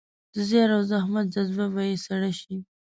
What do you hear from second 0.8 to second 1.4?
زحمت